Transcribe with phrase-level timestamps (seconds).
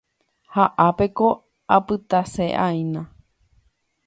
[0.53, 1.27] Ha ápeko
[1.75, 3.01] apytase'aína